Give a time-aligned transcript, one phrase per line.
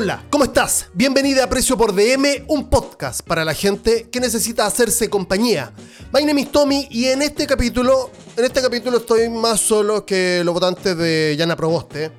[0.00, 0.86] Hola, ¿cómo estás?
[0.94, 5.72] Bienvenida a Precio por DM, un podcast para la gente que necesita hacerse compañía.
[6.12, 10.42] My name is Tommy y en este capítulo, en este capítulo estoy más solo que
[10.44, 12.12] los votantes de Yana Proboste.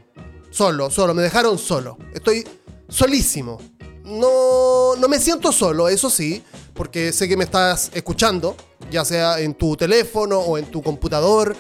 [0.52, 1.98] Solo, solo, me dejaron solo.
[2.14, 2.46] Estoy
[2.90, 3.62] solísimo.
[4.04, 6.44] No, no me siento solo, eso sí,
[6.74, 8.58] porque sé que me estás escuchando,
[8.92, 11.56] ya sea en tu teléfono o en tu computador,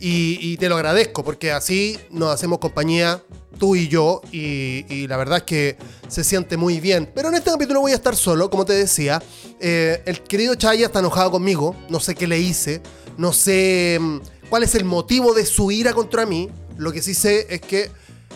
[0.00, 3.22] y, te lo agradezco, porque así nos hacemos compañía
[3.58, 5.76] tú y yo, y, la verdad es que
[6.08, 7.10] se siente muy bien.
[7.14, 9.22] Pero en este capítulo voy a estar solo, como te decía.
[9.60, 12.82] Eh, el querido Chaya está enojado conmigo, no sé qué le hice,
[13.18, 16.48] no sé mm, cuál es el motivo de su ira contra mí.
[16.78, 17.90] Lo que sí sé es que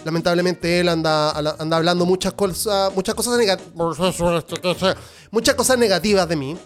[0.04, 3.98] lamentablemente él anda, anda hablando muchas cosas, muchas cosas negativas,
[5.30, 6.56] muchas cosas negativas de mí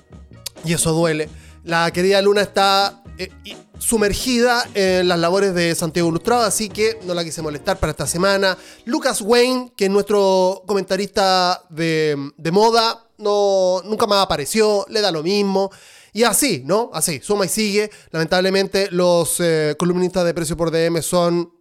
[0.65, 1.28] y eso duele.
[1.62, 3.30] La querida Luna está eh,
[3.78, 8.06] sumergida en las labores de Santiago Ilustrado, así que no la quise molestar para esta
[8.06, 8.56] semana.
[8.84, 12.16] Lucas Wayne, que es nuestro comentarista de,
[12.53, 15.70] moda, no, nunca más apareció, le da lo mismo.
[16.12, 16.91] Y así, ¿no?
[16.92, 17.91] Así, suma y sigue.
[18.11, 21.53] Lamentablemente los eh, columnistas de precio por DM son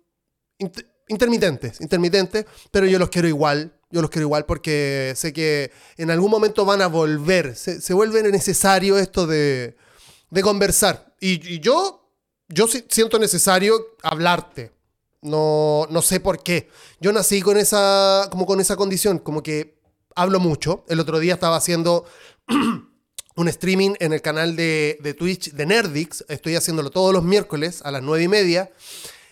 [0.57, 3.73] inter- intermitentes, intermitentes, pero yo los quiero igual.
[3.89, 7.55] Yo los quiero igual porque sé que en algún momento van a volver.
[7.55, 9.77] Se, vuelve necesario esto de,
[10.29, 11.13] de conversar.
[11.21, 12.06] Y yo,
[12.49, 14.71] yo siento necesario hablarte.
[15.21, 16.69] No, no sé por qué.
[16.99, 19.79] Yo nací con esa, como con esa condición, como que
[20.15, 20.85] hablo mucho.
[20.87, 22.05] El otro día estaba haciendo
[23.35, 26.23] un streaming en el canal de, de Twitch de Nerdix.
[26.29, 28.71] Estoy haciéndolo todos los miércoles a las nueve y media.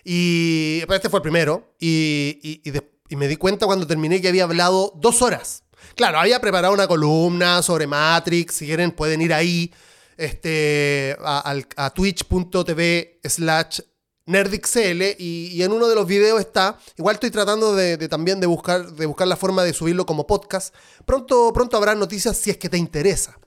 [0.04, 1.74] Y este fue el primero.
[1.80, 2.72] Y, y-
[3.08, 5.62] y me di cuenta cuando terminé que había hablado dos horas.
[5.96, 8.56] Claro, había preparado una columna sobre Matrix.
[8.56, 9.72] Si quieren, pueden ir ahí
[10.18, 13.80] este, a, a twitch.tv slash
[14.28, 18.92] nerdixl y, en uno de los videos está, igual estoy tratando de, también de buscar,
[18.94, 20.74] de buscar la forma de subirlo como podcast.
[21.06, 23.38] Pronto, pronto habrá noticias si es que te interesa.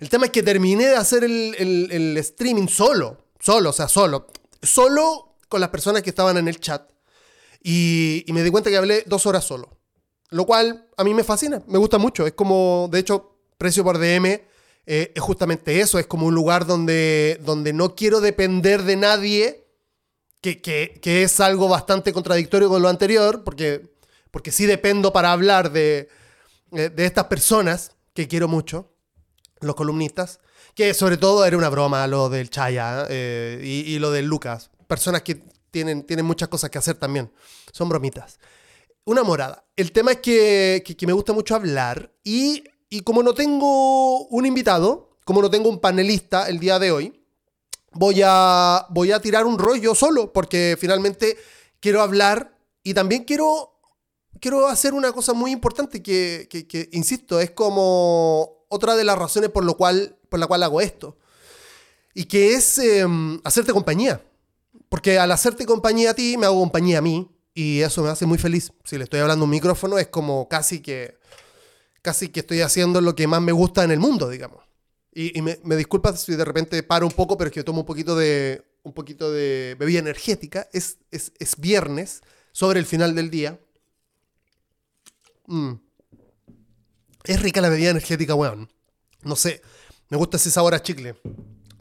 [0.00, 3.88] El tema es que terminé de hacer el, el- el streaming solo, solo, o sea,
[3.88, 4.28] solo,
[4.62, 6.90] solo con las personas que estaban en el chat.
[7.62, 9.76] Y, y me di cuenta que hablé dos horas solo.
[10.30, 12.26] Lo cual a mí me fascina, me gusta mucho.
[12.26, 14.40] Es como, de hecho, precio por DM
[14.88, 15.98] eh, es justamente eso.
[15.98, 19.66] Es como un lugar donde, donde no quiero depender de nadie,
[20.40, 23.82] que, que- que es algo bastante contradictorio con lo anterior, porque,
[24.30, 26.08] porque sí dependo para hablar de,
[26.72, 28.92] eh, de estas personas que quiero mucho
[29.60, 30.40] los columnistas,
[30.74, 34.70] que sobre todo era una broma lo del Chaya eh, y, y lo del Lucas.
[34.86, 37.30] Personas que tienen, tienen muchas cosas que hacer también.
[37.72, 38.38] Son bromitas.
[39.04, 39.64] Una morada.
[39.76, 44.26] El tema es que, que- que me gusta mucho hablar y, y como no tengo
[44.28, 47.24] un invitado, como no tengo un panelista el día de hoy,
[47.92, 51.36] voy a, voy a tirar un rollo solo porque finalmente
[51.80, 53.78] quiero hablar y también quiero
[54.40, 59.64] quiero hacer una cosa muy importante que, insisto, es como otra de las razones por,
[59.64, 61.16] lo cual, por la cual hago esto.
[62.14, 64.22] Y que es em, hacerte compañía.
[64.88, 67.30] Porque al hacerte compañía a ti, me hago compañía a mí.
[67.54, 68.72] Y eso me hace muy feliz.
[68.84, 71.18] Si le estoy hablando un micrófono, es como casi que,
[72.08, 74.64] casi que estoy haciendo lo que más me gusta en el mundo, digamos.
[75.12, 77.86] Y, me, me disculpas si de repente paro un poco, pero es que tomo un
[77.86, 80.66] poquito de, un poquito de bebida energética.
[80.72, 83.60] Es, es, es viernes, sobre el final del día.
[85.48, 85.74] Mm.
[87.24, 88.72] Es rica la bebida energética, weón.
[89.22, 89.60] No sé,
[90.08, 91.14] me gusta ese sabor a chicle.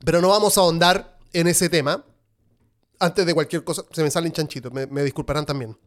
[0.03, 2.03] Pero no vamos a ahondar en ese tema.
[2.99, 5.77] Antes de cualquier cosa, se me salen chanchitos, me, me disculparán también.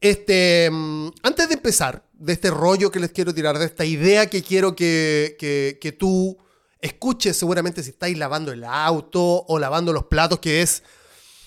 [0.00, 4.28] Este, mm, antes de empezar, de este rollo que les quiero tirar, de esta idea
[4.28, 6.38] que quiero que, que- que tú
[6.80, 10.82] escuches seguramente si estáis lavando el auto o lavando los platos, que es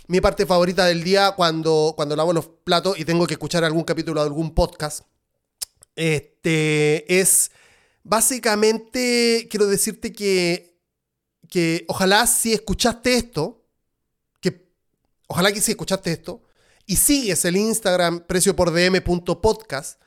[0.08, 3.84] mi parte favorita del día cuando, cuando lavo los platos y tengo que escuchar algún
[3.84, 5.06] capítulo de algún podcast.
[5.96, 7.52] Este es
[8.04, 10.78] básicamente, quiero decirte que,
[11.50, 13.66] que ojalá si escuchaste esto,
[14.42, 14.68] que
[15.28, 16.44] ojalá que si escuchaste esto
[16.94, 20.00] y sigues el Instagram precio por dm.podcast,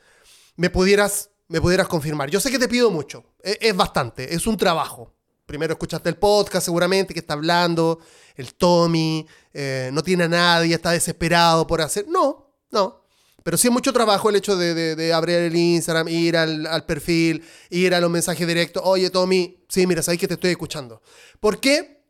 [0.54, 2.30] me pudieras, me pudieras confirmar.
[2.30, 5.12] Yo sé que te pido mucho, es, es bastante, es un trabajo.
[5.46, 7.98] Primero escuchaste el podcast seguramente que está hablando,
[8.36, 12.06] el Tommy, eh, no tiene a nadie, está desesperado por hacer...
[12.08, 13.02] No, no.
[13.42, 16.84] Pero sí es mucho trabajo el hecho de, de- abrir el Instagram, ir al, al
[16.86, 18.80] perfil, ir a los mensajes directos.
[18.86, 21.02] Oye, Tommy, sí, mira, sabes que te estoy escuchando.
[21.40, 22.04] ¿Por qué?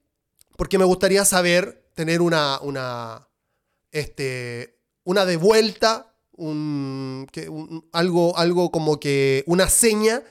[0.59, 3.27] Porque me gustaría saber, tener una, una,
[3.99, 10.23] este, una de vuelta, un, que- un- algo, algo como que una seña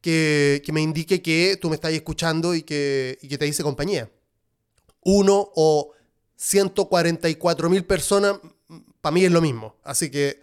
[0.00, 3.62] que, que me indique que tú me estás escuchando y que, y que te hice
[3.62, 4.10] compañía.
[5.04, 5.92] Uno o
[6.36, 8.38] 144 mil personas,
[9.00, 9.76] para mí es lo mismo.
[9.82, 10.40] Así que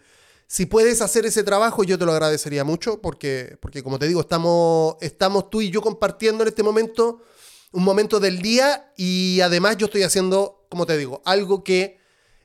[0.47, 4.21] Si puedes hacer ese trabajo, yo te lo agradecería mucho porque, porque como te digo,
[4.21, 7.21] estamos, estamos tú y yo compartiendo en este momento
[7.71, 12.00] un momento del día y además yo estoy haciendo, como te digo, algo que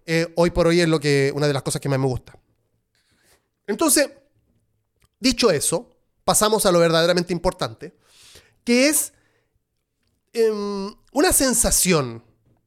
[0.07, 2.39] eh, hoy por hoy es lo que, una de las cosas que más me gusta.
[3.67, 4.09] Entonces,
[5.19, 5.91] dicho eso,
[6.25, 7.97] pasamos a lo verdaderamente importante,
[8.65, 9.13] que es
[10.33, 12.23] em, una sensación,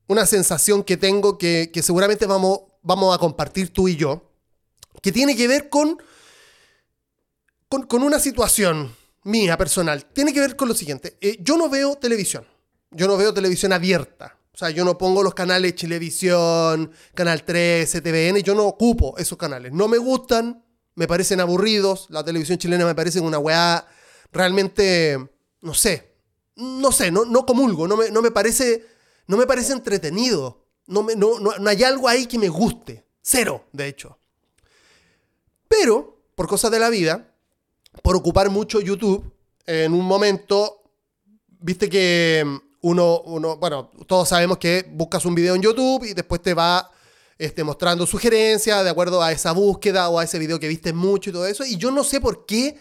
[0.07, 4.31] una sensación que tengo que, seguramente vamos, vamos a compartir tú y yo,
[5.01, 5.97] que tiene que ver con,
[7.69, 8.94] con, una situación
[9.24, 10.06] mía personal.
[10.06, 11.18] Tiene que ver con lo siguiente.
[11.21, 12.45] Eh, yo no veo televisión.
[12.92, 14.38] Yo no veo televisión abierta.
[14.59, 19.38] O sea, yo no pongo los canales Televisión, Canal 13, TVN, yo no ocupo esos
[19.38, 19.71] canales.
[19.71, 20.65] No me gustan,
[20.95, 22.07] me parecen aburridos.
[22.09, 23.88] La televisión chilena me parece una weá
[24.33, 25.17] realmente,
[25.61, 26.13] no sé,
[26.57, 28.85] no sé, no, no comulgo, no me, no me, parece,
[29.27, 30.65] no me parece entretenido.
[30.88, 33.06] No, me, no, no, no hay algo ahí que me guste.
[33.21, 34.19] Cero, de hecho.
[35.69, 37.33] Pero, por cosas de la vida,
[38.03, 39.33] por ocupar mucho YouTube,
[39.65, 40.83] en un momento,
[41.47, 46.41] viste que uno, uno, bueno, todos sabemos que buscas un video en YouTube y después
[46.41, 46.89] te va
[47.37, 51.29] este, mostrando sugerencias de acuerdo a esa búsqueda o a ese video que viste mucho
[51.29, 51.65] y todo eso.
[51.65, 52.79] Y yo no sé por qué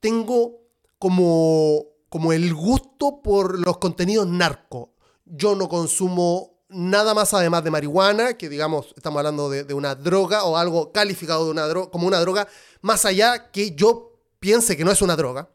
[0.00, 0.60] tengo
[0.98, 4.92] como, como el gusto por los contenidos narco.
[5.24, 10.44] Yo no consumo nada más además de marihuana, que digamos, estamos hablando de, una droga
[10.44, 12.48] o algo calificado de una droga, como una droga,
[12.82, 15.48] más allá que yo piense que no es una droga.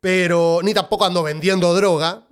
[0.00, 2.23] Pero ni tampoco ando vendiendo droga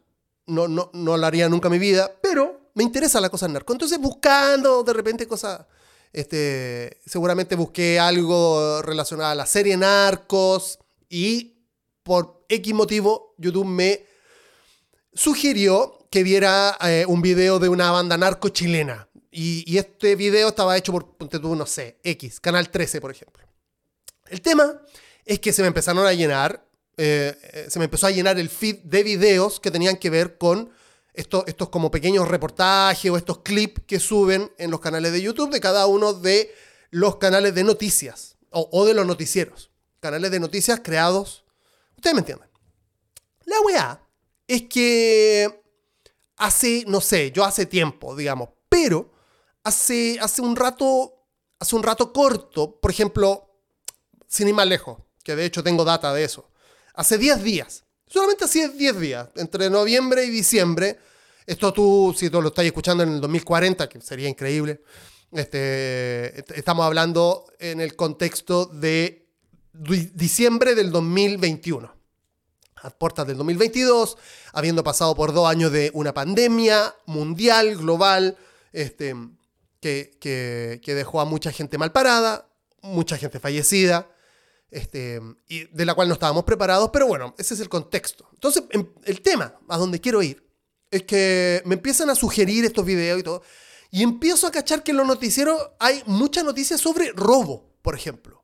[0.52, 3.72] no, no, no lo haría nunca en mi vida, pero me interesa la cosa narco.
[3.72, 5.66] Entonces buscando de repente cosas,
[6.12, 10.78] este, seguramente busqué algo relacionado a la serie Narcos
[11.08, 11.66] y
[12.02, 14.06] por X motivo YouTube me
[15.14, 19.08] sugirió que viera eh, un video de una banda narco chilena.
[19.30, 21.16] Y, este video estaba hecho por,
[21.56, 23.42] no sé, X, Canal 13, por ejemplo.
[24.26, 24.82] El tema
[25.24, 26.66] es que se me empezaron a llenar
[27.04, 30.38] eh, eh, se me empezó a llenar el feed de videos que tenían que ver
[30.38, 30.70] con
[31.14, 35.50] estos, estos como pequeños reportajes o estos clips que suben en los canales de YouTube
[35.50, 36.54] de cada uno de
[36.90, 39.72] los canales de noticias o, de los noticieros.
[39.98, 41.44] Canales de noticias creados.
[41.96, 42.48] Ustedes me entienden.
[43.46, 44.08] La weá
[44.46, 45.64] es que
[46.36, 49.10] hace, no sé, yo hace tiempo, digamos, pero
[49.64, 51.14] hace, hace un rato,
[51.58, 53.58] hace un rato corto, por ejemplo,
[54.28, 56.51] sin ir más lejos, que de hecho tengo data de eso
[56.94, 57.84] hace 10 días.
[58.06, 60.98] Solamente hace 10 días, entre noviembre y diciembre.
[61.46, 64.82] Esto tú, si tú lo estás escuchando en el 2040, que sería increíble,
[65.32, 69.26] este, estamos hablando en el contexto de
[69.72, 71.90] diciembre del 2021.
[72.76, 74.18] A puertas del 2022,
[74.52, 78.36] habiendo pasado por dos años de una pandemia mundial, global,
[78.72, 79.14] este,
[79.80, 82.48] que, que dejó a mucha gente mal parada,
[82.82, 84.08] mucha gente fallecida,
[84.72, 88.28] este, de la cual no estábamos preparados, pero bueno, ese es el contexto.
[88.32, 90.48] Entonces, em, el tema a donde quiero ir
[90.90, 93.42] es que me empiezan a sugerir estos videos y todo,
[93.90, 98.42] y empiezo a cachar que en los noticieros hay muchas noticias sobre robo, por ejemplo.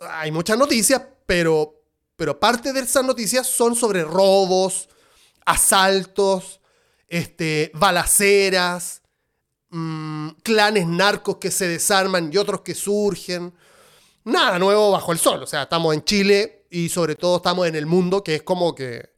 [0.00, 1.80] Hay muchas noticias, pero,
[2.16, 4.88] pero parte de esas noticias son sobre robos,
[5.46, 6.60] asaltos,
[7.06, 9.02] este, balaceras,
[9.70, 13.54] mm, clanes narcos que se desarman y otros que surgen
[14.24, 15.42] nada nuevo bajo el sol.
[15.42, 18.74] O sea, estamos en Chile y sobre todo estamos en el mundo, que es como
[18.74, 19.12] que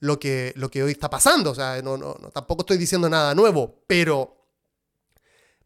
[0.00, 1.50] lo que, lo que hoy está pasando.
[1.50, 4.36] O sea, no, no, tampoco estoy diciendo nada nuevo, pero,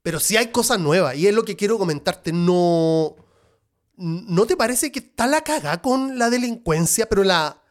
[0.02, 1.16] pero sí hay cosas nuevas.
[1.16, 2.32] Y es lo que quiero comentarte.
[2.32, 3.16] No,
[3.96, 7.62] ¿no te parece que está la caga con la delincuencia, pero, la,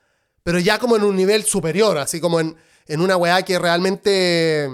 [0.43, 2.55] pero ya como en un nivel superior, así como en,
[2.87, 4.69] en una weá que realmente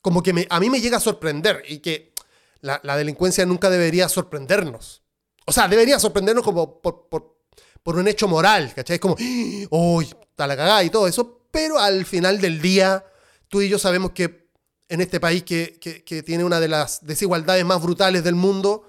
[0.00, 2.12] como que a mí me llega a sorprender y que
[2.60, 5.03] la, la delincuencia nunca debería sorprendernos.
[5.44, 7.36] O sea, debería sorprendernos como por,
[7.84, 8.94] un hecho moral, ¿cachai?
[8.94, 9.16] Es como,
[9.70, 13.04] uy, la cagada y todo eso, pero al final del día,
[13.48, 14.48] tú y yo sabemos que
[14.88, 15.78] en este país que,
[16.24, 18.88] tiene una de las desigualdades más brutales del mundo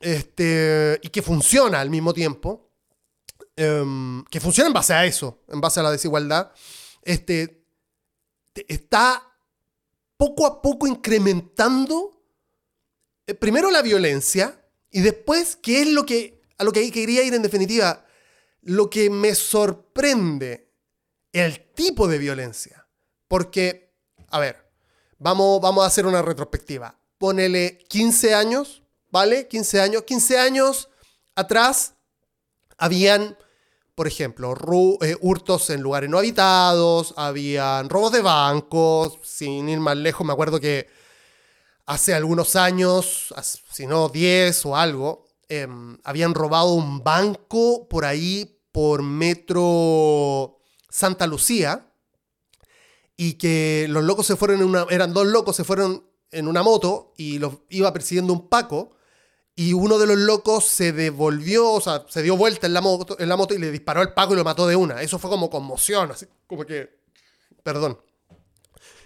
[0.00, 2.70] este, y que funciona al mismo tiempo,
[3.56, 6.52] em, que funciona en base a eso, en base a la desigualdad,
[7.02, 7.64] este,
[8.68, 9.22] está
[10.16, 12.22] poco a poco incrementando
[13.26, 14.61] eh, primero la violencia,
[14.92, 18.04] y después, ¿qué es lo que, a lo que quería ir en definitiva?
[18.60, 20.70] Lo que me sorprende,
[21.32, 22.86] el tipo de violencia.
[23.26, 23.90] Porque,
[24.28, 24.70] a ver,
[25.18, 26.94] vamos, vamos a hacer una retrospectiva.
[27.16, 29.48] Ponele 15 años, ¿vale?
[29.48, 30.02] 15 años.
[30.02, 30.90] 15 años
[31.34, 31.94] atrás
[32.76, 33.38] habían,
[33.94, 34.54] por ejemplo,
[35.00, 40.34] eh, hurtos en lugares no habitados, habían robos de bancos, sin ir más lejos, me
[40.34, 40.86] acuerdo que
[41.86, 43.34] hace algunos años,
[43.70, 50.58] si no 10 o algo, em, habían robado un banco por ahí, por metro
[50.88, 51.92] Santa Lucía,
[53.16, 56.62] y que los locos se fueron en una, eran dos locos, se fueron en una
[56.62, 58.96] moto y los iba persiguiendo un Paco,
[59.54, 63.16] y uno de los locos se devolvió, o sea, se dio vuelta en la moto,
[63.18, 65.02] en la moto y le disparó al Paco y lo mató de una.
[65.02, 66.98] Eso fue como conmoción, así, como que,
[67.62, 68.00] perdón,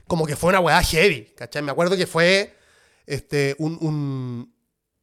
[0.06, 1.62] como que fue una weá heavy, ¿cachai?
[1.62, 2.56] Me acuerdo que fue
[3.06, 4.54] este, un, un,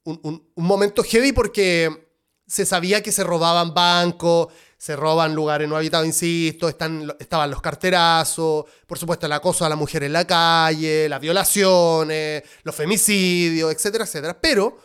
[0.04, 2.12] un, un momento heavy porque
[2.46, 7.62] se sabía que se robaban bancos, se roban lugares no habitados, insisto, están, estaban los
[7.62, 13.72] carterazos, por supuesto el acoso a la mujer en la calle, las violaciones, los femicidios,
[13.72, 14.40] etcétera, etcétera.
[14.42, 14.78] Pero,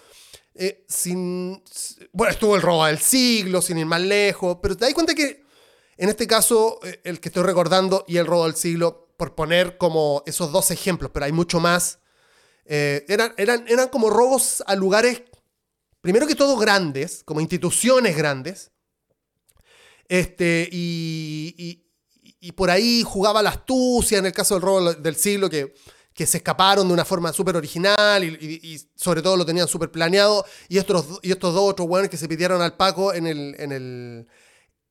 [0.55, 1.63] eh, sin,
[2.13, 5.43] bueno, estuvo el robo del siglo, sin ir más lejos, pero te das cuenta que
[5.97, 9.79] en este caso, eh, el que estoy recordando y el robo del siglo, por poner
[9.79, 11.99] como esos dos ejemplos, pero hay mucho más,
[12.69, 15.23] eh, eran, eran, eran como robos a lugares,
[16.03, 18.71] primero que todo grandes, como instituciones grandes,
[20.07, 21.85] este, y,
[22.41, 25.75] y, por ahí jugaba la astucia en el caso del robo del siglo, que,
[26.15, 30.45] que se escaparon de una forma súper original y, sobre todo lo tenían súper planeado.
[30.69, 33.73] Y estos, y estos dos otros buenos que se pidieron al Paco en el, en
[33.73, 34.29] el,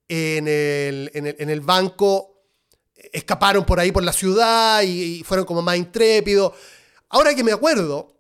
[0.08, 2.38] en el, en el, en el banco
[3.14, 6.54] escaparon por ahí por la ciudad y, fueron como más intrépidos.
[7.10, 8.18] Ahora que me acuerdo,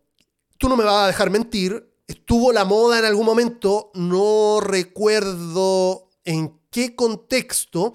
[0.58, 6.10] tú no me vas a dejar mentir, estuvo la moda en algún momento, no recuerdo
[6.24, 7.94] en qué contexto,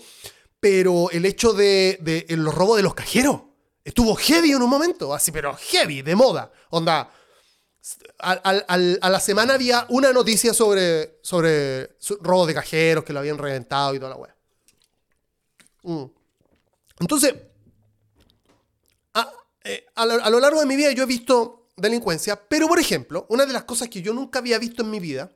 [0.61, 3.43] pero el hecho de, de, los robos de los cajeros
[3.85, 6.53] estuvo heavy en un momento, así, pero heavy, de moda.
[6.71, 7.11] Onda,
[8.19, 13.95] a la semana había una noticia sobre, sobre robos de cajeros que lo habían reventado
[13.95, 14.37] y toda la wea.
[15.83, 16.05] Mm.
[17.01, 17.35] Entonces,
[19.65, 23.47] eh, a, lo, largo de mi vida yo he visto delincuencia, pero por ejemplo, una
[23.47, 25.33] de las cosas que yo nunca había visto en mi vida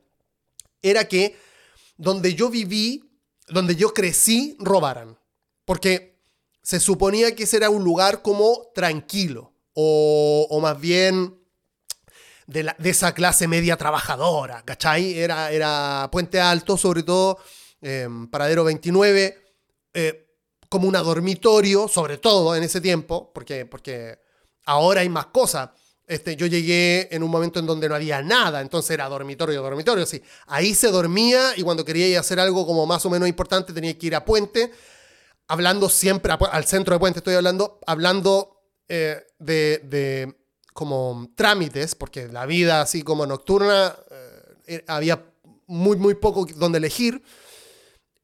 [0.81, 1.37] era que
[1.97, 3.03] donde yo viví
[3.47, 5.17] donde yo crecí robaran.
[5.65, 6.19] Porque
[6.61, 11.37] se suponía que ese era un lugar como tranquilo, o, o más bien
[12.47, 15.17] de, esa clase media trabajadora, ¿cachai?
[15.17, 17.39] Era, era Puente Alto, sobre todo,
[17.81, 19.37] eh, Paradero 29,
[19.93, 20.26] eh,
[20.69, 24.19] como un dormitorio, sobre todo en ese tiempo, porque, porque
[24.65, 25.69] ahora hay más cosas.
[26.05, 30.05] Este, yo llegué en un momento en donde no había nada, entonces era dormitorio, dormitorio,
[30.05, 30.21] sí.
[30.45, 34.07] Ahí se dormía y cuando quería hacer algo como más o menos importante tenía que
[34.07, 34.71] ir a Puente,
[35.47, 40.33] hablando siempre, al centro de Puente estoy hablando, hablando eh, de, de,
[40.73, 45.25] como trámites, porque la vida así como nocturna eh, eh, había
[45.65, 47.21] muy, muy poco donde elegir.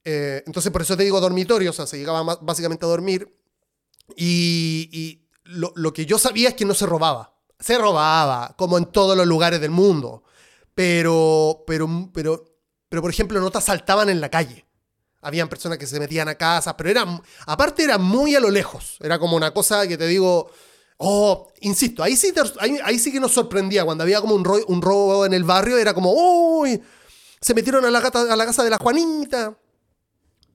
[0.04, 3.28] Entonces por eso te digo dormitorio, o sea, se llegaba básicamente a dormir.
[4.16, 7.34] Y, y lo, lo que yo sabía es que no se robaba
[7.64, 10.22] se robaba, como en todos los lugares del mundo.
[10.74, 12.44] Pero, pero, pero,
[12.88, 14.66] pero, por ejemplo, no te asaltaban en la calle.
[15.22, 18.98] Habían personas que se metían a casa, pero era, aparte era muy a lo lejos.
[19.00, 20.50] Era como una cosa que te digo,
[20.98, 22.34] oh, insisto, ahí sí,
[22.84, 23.84] ahí, sí que nos sorprendía.
[23.84, 26.82] Cuando había como un, un robo en el barrio, era como, uy,
[27.40, 29.56] se metieron a la, a la casa de la Juanita.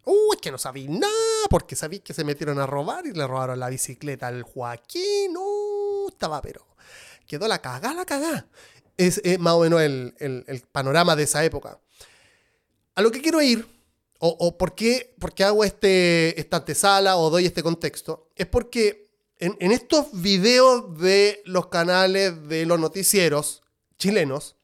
[0.05, 3.59] Uy, que no sabía nada, porque sabí que se metieron a robar y le robaron
[3.59, 5.35] la bicicleta al Joaquín.
[5.37, 6.65] Uh, estaba pero
[7.27, 8.47] quedó la cagá, la cagá.
[8.97, 11.79] Es más o menos el, panorama de esa época.
[12.95, 13.65] A lo que quiero ir,
[14.19, 15.15] o, por, qué,
[15.45, 21.67] hago este, esta antesala o doy este contexto, es porque en estos videos de los
[21.67, 23.61] canales de los noticieros
[23.97, 24.57] chilenos,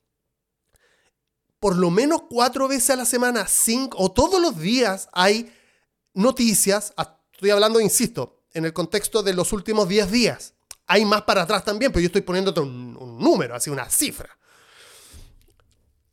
[1.65, 5.51] por lo menos cuatro veces a la semana, cinco o todos los días hay
[6.13, 6.93] noticias,
[7.33, 10.53] estoy hablando, insisto, en el contexto de los últimos 10 días.
[10.85, 14.29] Hay más para atrás también, pero yo estoy poniéndote un, un número, así una cifra.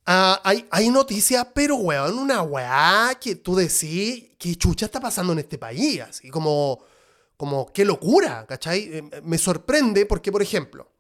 [0.07, 5.35] Ah, hay, hay noticias, pero weón, una weá que tú decís, ¿qué chucha está pasando
[5.35, 6.01] en este país?
[6.01, 6.83] Así como,
[7.37, 8.89] como qué locura, ¿cachai?
[8.91, 10.91] Eh, me sorprende porque, por ejemplo,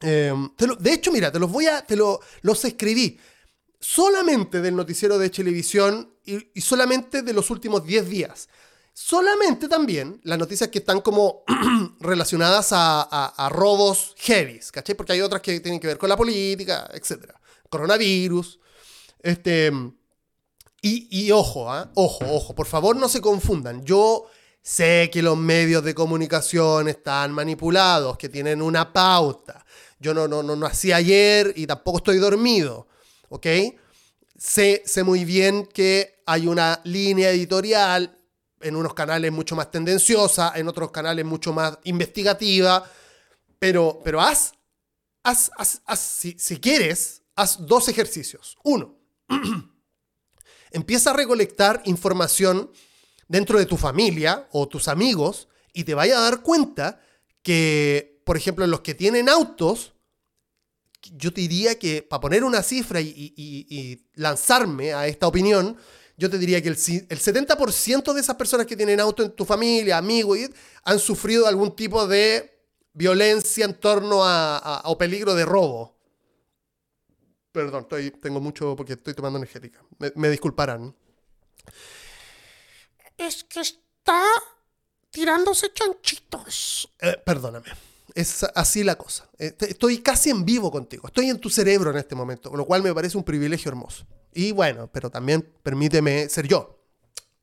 [0.00, 0.34] eh,
[0.80, 3.20] de hecho, mira, te los voy a, te lo, los escribí
[3.80, 8.48] solamente del noticiero de televisión y, y solamente de los últimos 10 días.
[9.00, 11.44] Solamente también las noticias que están como
[12.00, 14.96] relacionadas a, robos heavies, ¿cachai?
[14.96, 17.32] Porque hay otras que tienen que ver con la política, etc.
[17.70, 18.58] Coronavirus.
[19.20, 19.70] Este,
[20.82, 21.92] y, ojo, ¿ah?
[21.94, 23.84] ojo, ojo, por favor no se confundan.
[23.84, 24.26] Yo
[24.62, 29.64] sé que los medios de comunicación están manipulados, que tienen una pauta.
[30.00, 32.88] Yo no, no, no nací ayer y tampoco estoy dormido,
[33.28, 33.46] ¿ok?
[34.36, 38.18] Sé, sé muy bien que hay una línea editorial
[38.60, 42.84] en unos canales mucho más tendenciosa, en otros canales mucho más investigativa,
[43.58, 44.52] pero, pero haz,
[45.22, 45.50] haz,
[45.84, 48.56] haz, si, si, quieres, haz dos ejercicios.
[48.64, 48.96] Uno,
[50.70, 52.70] empieza a recolectar información
[53.26, 57.00] dentro de tu familia o tus amigos y te vaya a dar cuenta
[57.42, 59.94] que, por ejemplo, los que tienen autos,
[61.02, 65.76] yo te diría que para poner una cifra y, lanzarme a esta opinión,
[66.16, 69.98] yo te diría que el, 70% de esas personas que tienen auto en tu familia,
[69.98, 70.38] amigos,
[70.84, 72.58] han sufrido algún tipo de
[72.92, 75.96] violencia en torno a, o peligro de robo.
[77.52, 79.82] Perdón, estoy, tengo mucho porque estoy tomando energética.
[80.14, 80.94] Me, disculparán.
[83.16, 84.24] Es que está
[85.10, 86.92] tirándose chanchitos.
[87.00, 89.28] Eh, perdóname es así la cosa.
[89.38, 92.82] Eh, estoy casi en vivo contigo, estoy en tu cerebro en este momento, lo cual
[92.82, 94.06] me parece un privilegio hermoso.
[94.32, 96.78] Y bueno, pero también permíteme ser yo.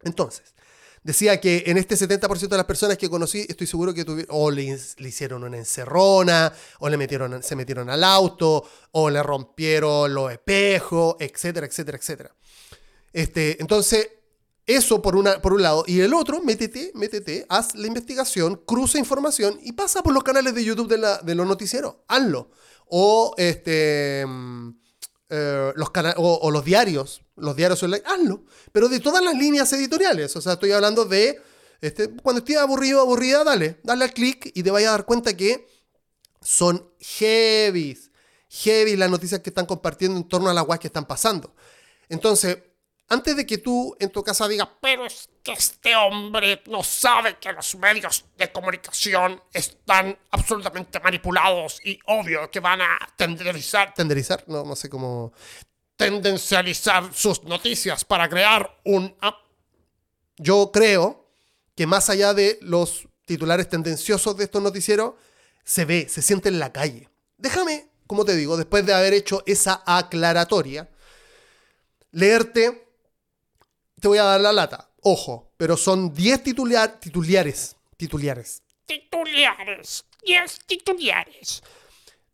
[0.03, 0.55] Entonces,
[1.03, 4.51] decía que en este 70% de las personas que conocí, estoy seguro que tuvieron, o
[4.51, 4.63] le,
[4.99, 11.15] hicieron una encerrona, o le metieron, se metieron al auto, o le rompieron los espejos,
[11.19, 12.35] etcétera, etcétera, etcétera.
[13.13, 14.09] Este, entonces,
[14.65, 15.83] eso por, una, por un lado.
[15.87, 20.55] Y el otro, métete, métete, haz la investigación, cruza información y pasa por los canales
[20.55, 21.97] de YouTube de, la, de los noticieros.
[22.07, 22.49] Hazlo.
[22.87, 24.69] O, este, mm,
[25.29, 28.43] eh, los o, los diarios, los diarios online, hazlo.
[28.71, 30.35] Pero de todas las líneas editoriales.
[30.35, 31.39] O sea, estoy hablando de,
[31.81, 35.35] este, cuando estés aburrido, aburrida, dale, dale al clic y te vayas a dar cuenta
[35.35, 35.67] que
[36.41, 37.97] son heavy,
[38.49, 41.53] heavy las noticias que están compartiendo en torno a las guas que están pasando.
[42.09, 42.59] Entonces,
[43.07, 47.37] antes de que tú en tu casa digas, pero es que este hombre no sabe
[47.37, 53.93] que los medios de comunicación están absolutamente manipulados y obvio que van a tenderizar.
[53.93, 54.43] ¿Tenderizar?
[54.47, 55.33] No, no sé cómo.
[55.95, 59.15] Tendencializar sus noticias para crear un.
[60.37, 61.29] Yo creo
[61.75, 65.13] que más allá de los titulares tendenciosos de estos noticieros,
[65.63, 67.09] se ve, se siente en la calle.
[67.37, 70.89] Déjame, como te digo, después de haber hecho esa aclaratoria,
[72.11, 72.84] leerte
[73.99, 74.89] te voy a dar la lata.
[75.01, 77.75] Ojo, pero son 10 titular, titulares.
[77.97, 78.61] Titulares.
[78.85, 80.05] Titulares.
[80.25, 81.63] 10 titulares.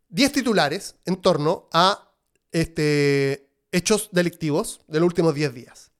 [0.10, 2.12] 10 titulares en torno a
[2.52, 5.91] este, hechos delictivos de los últimos 10 días.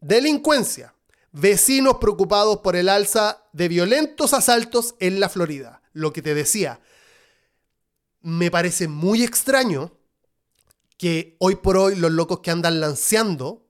[0.00, 0.94] Delincuencia.
[1.32, 5.82] Vecinos preocupados por el alza de violentos asaltos en la Florida.
[5.92, 6.80] Lo que te decía.
[8.20, 9.92] Me parece muy extraño
[10.96, 13.65] que hoy por hoy los locos que andan lanceando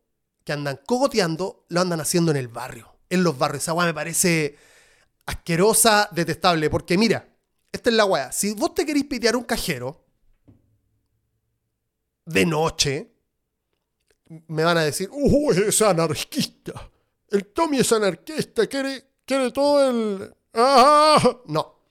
[0.46, 3.64] que andan cogoteando, lo andan haciendo en el barrio, en los barrios.
[3.64, 4.56] Esa weá me parece
[5.26, 7.28] asquerosa, detestable, porque mira,
[7.72, 8.30] esta es la weá.
[8.30, 10.04] Si vos te querés pitear un cajero
[12.24, 13.12] de noche,
[14.46, 16.90] me van a decir, ¡Uy, es anarquista!
[17.28, 20.32] El Tommy es anarquista, quiere, quiere todo el...
[20.54, 21.40] ¡Ah!
[21.46, 21.88] No.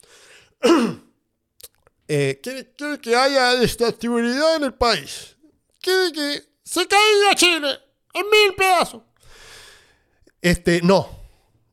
[2.08, 5.36] eh, quiere, que haya en el país.
[5.82, 7.85] Quiere que se caiga Chile
[8.16, 9.04] en mil pedazos.
[10.42, 11.08] Este, no,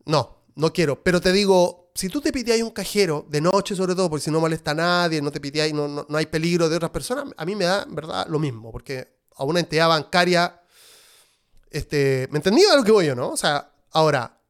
[0.06, 1.02] no, no quiero.
[1.02, 4.30] Pero te digo, si tú te piteáis un cajero, de noche sobre todo, porque si
[4.30, 7.44] no molesta a nadie, no te piteáis, no, no, hay peligro de otras personas, a
[7.44, 10.60] mí me da, verdad, lo mismo, porque a una entidad bancaria,
[11.70, 13.30] este, ¿me entendí a lo que voy yo, no?
[13.30, 14.40] O sea, ahora,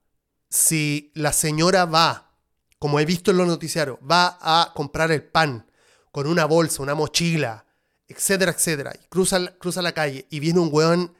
[0.48, 2.30] si la señora va,
[2.78, 5.70] como he visto en los noticiarios, va a comprar el pan
[6.10, 7.64] con una bolsa, una mochila,
[8.06, 11.14] etcétera, etcétera, y cruza, cruza la calle y viene un weón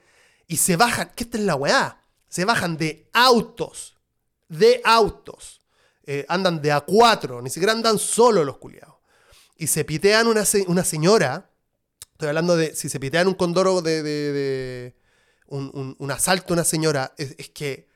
[0.52, 2.04] y se bajan, ¿qué esta es la weá?
[2.28, 3.96] Se bajan de autos,
[4.50, 5.62] de autos.
[6.04, 8.96] Eh, andan de a cuatro, ni siquiera andan solo los culiados.
[9.56, 11.48] Y se pitean una, una señora,
[12.12, 14.94] estoy hablando de si se pitean un condoro de, de,
[15.46, 17.88] un, un, asalto a una señora, es, es, que,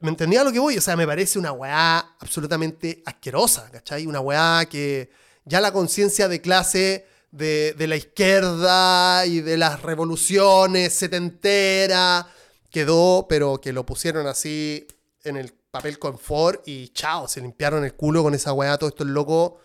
[0.00, 0.78] ¿me entendía lo que voy?
[0.78, 4.04] O sea, me parece una weá absolutamente asquerosa, ¿cachai?
[4.08, 5.12] Una weá que
[5.44, 12.28] ya la conciencia de clase de, la izquierda y de las revoluciones setentera
[12.70, 14.86] quedó, pero que lo pusieron así
[15.24, 19.04] en el papel confort y chao, se limpiaron el culo con esa weá, todo esto
[19.04, 19.58] es loco.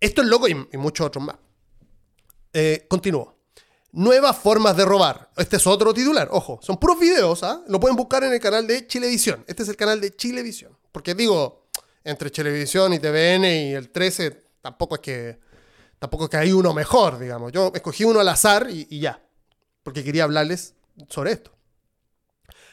[0.00, 1.36] Esto es loco y, muchos otros más.
[2.52, 3.36] Eh, continúo.
[3.92, 5.30] Nuevas formas de robar.
[5.36, 7.62] Este es otro titular, ojo, son puros videos, ¿ah?
[7.68, 9.42] Lo pueden buscar en el canal de Chilevisión.
[9.46, 10.76] Este es el canal de Chilevisión.
[10.92, 11.68] Porque digo,
[12.04, 15.45] entre Chilevisión y TVN y el 13, tampoco es que
[16.06, 17.50] Tampoco que hay uno mejor, digamos.
[17.50, 19.20] Yo escogí uno al azar y, ya.
[19.82, 20.74] Porque quería hablarles
[21.08, 21.50] sobre esto.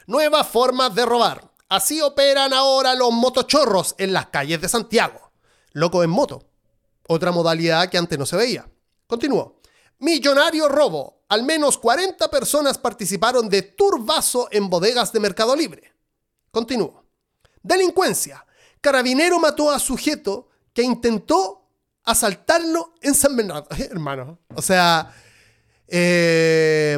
[0.05, 1.51] Nuevas formas de robar.
[1.67, 5.31] Así operan ahora los motochorros en las calles de Santiago.
[5.71, 6.45] Loco en moto.
[7.07, 8.69] Otra modalidad que antes no se veía.
[9.07, 9.61] Continúo.
[9.97, 11.23] Millonario robo.
[11.29, 15.91] Al menos 40 personas participaron de turbazo en bodegas de Mercado Libre.
[16.51, 17.03] Continúo.
[17.63, 18.45] Delincuencia.
[18.79, 21.62] Carabinero mató a sujeto que intentó
[22.03, 23.67] asaltarlo en San Bernardo.
[23.77, 25.13] Hermano, o sea,
[25.87, 26.97] Eh,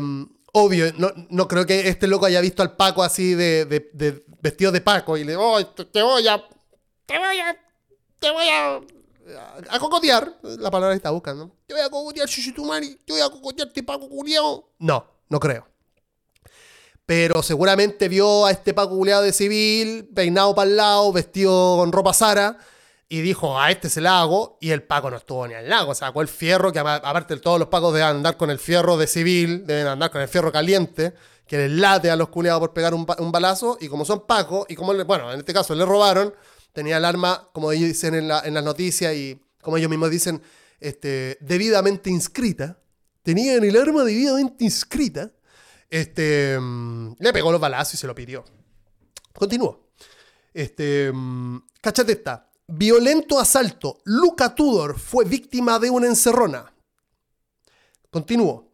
[0.53, 4.71] obvio, no, no creo que este loco haya visto al Paco así de, de- vestido
[4.71, 6.41] de Paco y le oh, te, voy a.
[7.05, 7.57] Te voy a.
[8.19, 8.79] Te voy a.
[9.69, 10.37] A cocotear.
[10.43, 11.51] La palabra que está buscando.
[11.65, 12.95] Te voy a cocotear, Chuchitumari.
[13.05, 14.69] Te voy a cocotearte, Paco culiao.
[14.79, 15.67] No, no creo.
[17.07, 21.91] Pero seguramente vio a este Paco culiao de civil, peinado para el lado, vestido con
[21.91, 22.57] ropa Sara,
[23.17, 25.93] y dijo, a este se la hago, y el Paco no estuvo ni al lago,
[25.95, 29.07] sacó el fierro, que aparte de todos los Pacos deben andar con el fierro de
[29.07, 31.13] civil, deben andar con el fierro caliente,
[31.47, 34.25] que les late a los culiados por pegar un, ba- un balazo, y como son
[34.25, 36.33] Pacos, y como, bueno, en este caso le robaron,
[36.73, 40.09] tenía el arma, como ellos dicen en, la- en las noticias, y como ellos mismos
[40.09, 40.41] dicen,
[40.79, 42.79] este, debidamente inscrita,
[43.23, 45.31] tenían el arma debidamente inscrita,
[45.89, 48.43] este, mm, le pegó los balazos y se lo pidió.
[49.33, 49.89] Continúo.
[50.53, 52.49] Este, mm, cáchate esta.
[52.67, 53.99] Violento asalto.
[54.05, 56.73] Luca Tudor fue víctima de una encerrona.
[58.09, 58.71] Continúo.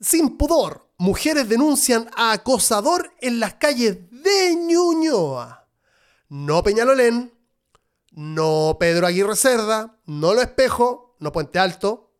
[0.00, 0.88] Sin pudor.
[0.98, 5.66] Mujeres denuncian a acosador en las calles de Ñuñoa.
[6.28, 7.32] No Peñalolén.
[8.12, 9.98] No Pedro Aguirre Cerda.
[10.04, 11.16] No Lo Espejo.
[11.18, 12.12] No Puente Alto.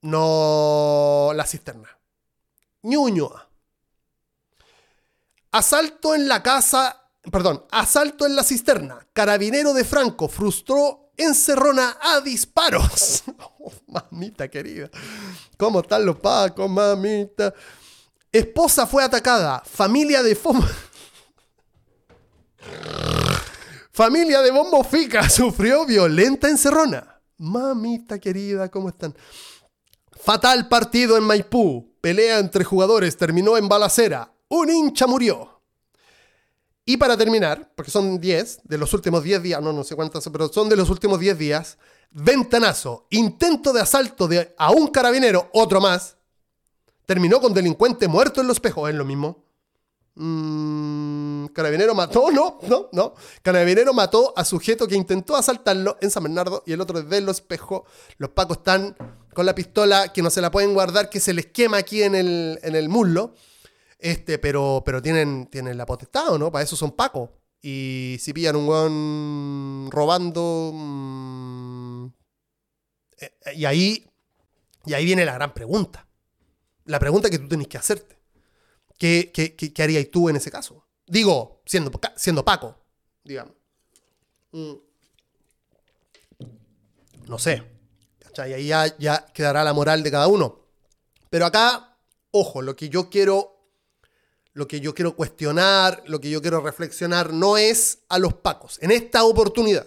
[0.00, 1.88] No La Cisterna.
[2.82, 3.48] Ñuñoa.
[5.52, 8.98] Asalto en la casa, perdón, asalto en la cisterna.
[9.12, 13.24] Carabinero de Franco frustró encerrona a disparos.
[13.66, 14.90] Oh, mamita querida.
[15.56, 17.54] ¿Cómo están los pacos, mamita?
[18.30, 19.62] Esposa fue atacada.
[19.64, 20.70] Familia de Foma.
[23.90, 27.22] Familia de Bombo Fica sufrió violenta encerrona.
[27.38, 29.16] Mamita querida, ¿cómo están?
[30.10, 31.96] Fatal partido en Maipú.
[32.00, 34.30] Pelea entre jugadores terminó en balacera.
[34.48, 35.53] Un hincha murió.
[36.86, 40.28] Y para terminar, porque son 10 de los últimos 10 días, no, no sé cuántas,
[40.30, 41.78] pero son de los últimos 10 días,
[42.10, 46.16] ventanazo, intento de asalto de, a un carabinero, otro más,
[47.06, 49.44] terminó con delincuente muerto en los espejos, es lo mismo.
[50.16, 53.14] Mm, carabinero mató, no, no, no.
[53.42, 57.36] Carabinero mató a sujeto que intentó asaltarlo en San Bernardo y el otro de los
[57.36, 57.82] espejos.
[58.18, 58.96] Los pacos están
[59.32, 62.14] con la pistola que no se la pueden guardar, que se les quema aquí en
[62.14, 63.34] el, en el muslo.
[64.04, 66.52] Este, pero, pero tienen, tienen la potestad, ¿o no?
[66.52, 67.30] Para eso son pacos.
[67.62, 70.72] Y si pillan un weón robando.
[70.74, 72.06] mm,
[73.20, 74.06] eh, y ahí.
[74.84, 76.06] Y ahí viene la gran pregunta.
[76.84, 78.18] La pregunta que tú tenés que hacerte.
[78.98, 80.86] ¿Qué, qué, qué, qué harías tú en ese caso?
[81.06, 82.76] Digo, siendo, siendo Paco,
[83.24, 83.54] digamos.
[84.52, 84.74] Mm.
[87.26, 87.62] No sé.
[88.18, 88.52] ¿cachai?
[88.52, 88.66] Ahí
[88.98, 90.60] ya quedará la moral de cada uno.
[91.30, 91.96] Pero acá,
[92.32, 93.53] ojo, lo que yo quiero
[94.54, 98.78] lo que yo quiero cuestionar, lo que yo quiero reflexionar, no es a los pacos.
[98.80, 99.86] En esta oportunidad,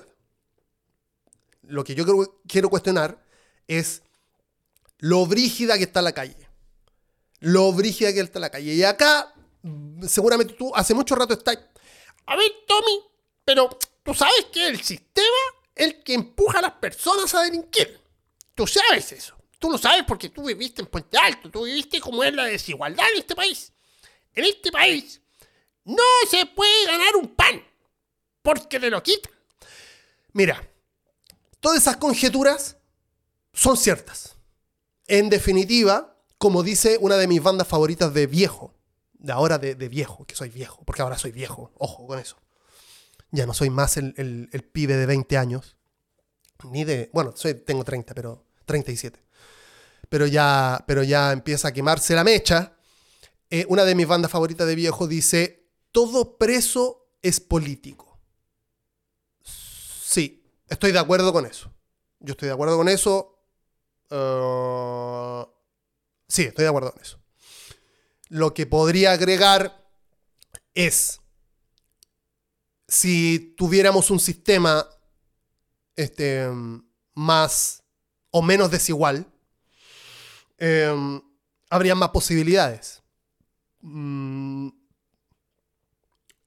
[1.63, 2.05] lo que yo
[2.47, 3.23] quiero, cuestionar
[3.67, 4.03] es
[4.99, 6.49] lo brígida que está la calle.
[7.39, 8.73] Lo brígida que está la calle.
[8.73, 9.33] Y acá,
[10.05, 11.57] seguramente tú hace mucho rato estás...
[12.25, 13.03] A ver, Tommy,
[13.45, 13.69] pero
[14.03, 15.25] tú sabes que el sistema
[15.73, 18.01] es el que empuja a las personas a delinquir.
[18.53, 19.37] Tú sabes eso.
[19.59, 23.05] Tú lo sabes porque tú viviste en Puente Alto, tú viviste cómo es la desigualdad
[23.13, 23.71] en este país.
[24.37, 25.19] En este país
[25.83, 27.59] no se puede ganar un pan
[28.43, 29.33] porque te lo quitan.
[30.33, 30.61] Mira,
[31.59, 32.77] todas esas conjeturas
[33.51, 34.35] son ciertas.
[35.07, 38.75] En definitiva, como dice una de mis bandas favoritas de viejo,
[39.13, 42.37] de ahora de, viejo, que soy viejo, porque ahora soy viejo, ojo con eso.
[43.31, 45.77] Ya no soy más el pibe de 20 años,
[46.65, 49.19] ni de, bueno, soy, tengo 30, pero 37.
[50.09, 52.76] Pero ya, pero ya empieza a quemarse la mecha.
[53.49, 58.19] Eh, una de mis bandas favoritas de viejo dice, todo preso es político.
[59.43, 61.73] Sí, estoy de acuerdo con eso.
[62.19, 63.39] Yo estoy de acuerdo con eso.
[64.09, 65.45] Eh,
[66.27, 67.19] sí, estoy de acuerdo con eso.
[68.29, 69.89] Lo que podría agregar
[70.73, 71.21] es,
[72.87, 74.87] si tuviéramos un sistema
[75.95, 76.47] este,
[77.13, 77.83] más
[78.31, 79.25] o menos desigual,
[80.57, 81.21] eh,
[81.69, 83.01] habría más posibilidades.
[83.89, 84.69] Mm,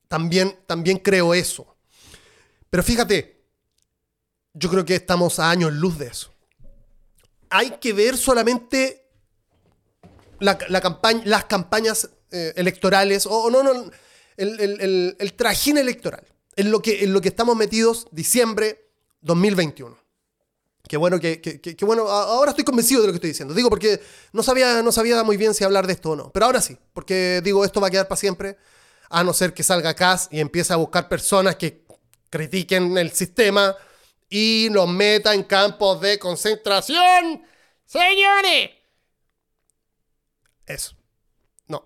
[0.09, 1.75] también, también creo eso.
[2.69, 3.43] Pero fíjate,
[4.53, 6.33] yo creo que estamos a años luz de eso.
[7.49, 9.09] Hay que ver solamente
[10.39, 13.73] la, la campaña, las campañas eh, electorales, o no, no,
[14.37, 16.25] el, el- el- el trajín electoral,
[16.57, 18.91] en lo, que, en lo que estamos metidos diciembre
[19.23, 19.97] 2021.
[20.91, 23.55] Qué bueno que, que- que- que bueno, ahora estoy convencido de lo que estoy diciendo.
[23.55, 24.01] Digo porque
[24.33, 26.33] no sabía, no sabía muy bien si hablar de esto o no.
[26.33, 28.57] Pero ahora sí, porque digo, esto va a quedar para siempre,
[29.09, 31.85] a no ser que salga Cas y empiece a buscar personas que
[32.29, 33.77] critiquen el sistema
[34.29, 37.45] y los meta en campos de concentración.
[37.87, 38.71] Señores,
[40.67, 40.97] Eso.
[41.69, 41.85] No.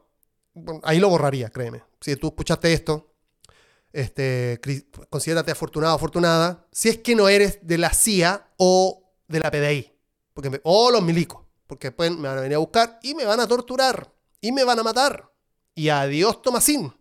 [0.82, 1.82] Ahí lo borraría, créeme.
[2.00, 3.13] Si tú escuchaste esto,
[3.94, 4.60] este,
[5.08, 6.66] considérate afortunado, afortunada.
[6.72, 9.90] Si es que no eres de la CIA o de la PDI.
[10.34, 11.42] Porque me- o los milicos.
[11.66, 14.12] Porque después me van a venir a buscar y me van a torturar.
[14.40, 15.30] Y me van a matar.
[15.74, 16.92] Y adiós, Tomasín.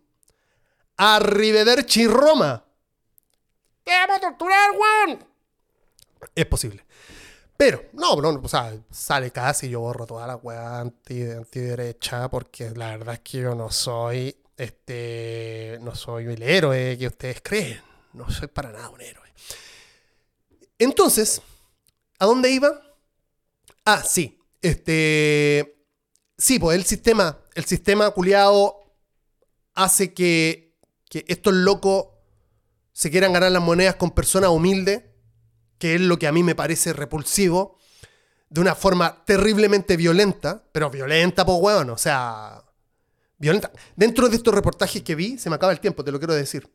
[0.96, 2.64] Arrivederci, Roma.
[3.82, 5.24] ¡Te vamos a torturar, weón!
[6.34, 6.84] Es posible.
[7.56, 12.70] Pero, no, no, o sea, sale casi, yo borro toda la weá anti, antiderecha, porque
[12.70, 17.80] la verdad es que yo no soy, este, no soy el héroe que ustedes creen.
[18.12, 19.28] No soy para nada un héroe.
[20.78, 21.42] Entonces,
[22.18, 22.80] ¿a dónde iba?
[23.84, 24.40] Ah, sí.
[24.62, 25.76] Este.
[26.36, 28.80] Sí, pues el sistema, el sistema culiado
[29.74, 30.76] hace que,
[31.08, 32.06] que estos locos
[32.92, 35.02] se quieran ganar las monedas con personas humildes
[35.84, 37.76] que es lo que a mí me parece repulsivo,
[38.48, 42.63] de una forma terriblemente violenta, pero violenta, pues, weón, o sea,
[43.96, 46.70] Dentro de estos reportajes que vi, se me acaba el tiempo, te lo quiero decir.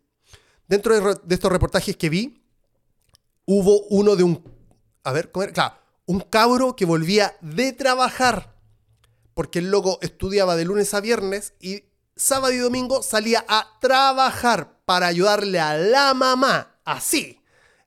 [0.68, 2.44] Dentro de, estos reportajes que vi,
[3.46, 4.44] hubo uno de un,
[5.04, 5.54] a ver, ¿cómo era?
[5.54, 8.56] Claro, un cabro que volvía de trabajar,
[9.34, 11.84] porque el loco estudiaba de lunes a viernes y
[12.16, 17.40] sábado y domingo salía a trabajar para ayudarle a la mamá, así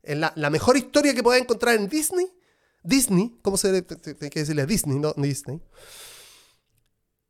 [0.02, 2.26] en la, mejor historia que puedas encontrar en Disney.
[2.82, 4.66] Disney, ¿cómo se hay que decirle?
[4.66, 5.60] Disney, no Disney.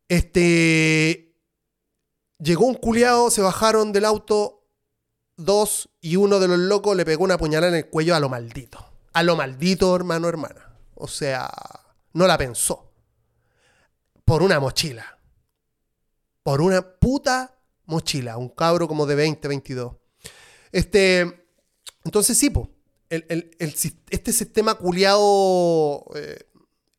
[0.07, 1.32] Este.
[2.43, 4.67] Llegó un culiao, se bajaron del auto
[5.37, 8.27] dos y uno de los locos le pegó una puñalada en el cuello a lo
[8.27, 8.85] maldito.
[9.13, 10.75] A lo maldito, hermano, hermana.
[10.95, 11.49] O sea,
[12.11, 12.91] no la pensó.
[14.25, 15.19] Por una mochila.
[16.43, 18.37] Por una puta mochila.
[18.37, 19.95] Un cabro como de 20, 22.
[20.73, 21.47] Este.
[22.03, 22.69] Entonces sí, po,
[23.09, 26.49] este sistema culiado, eh,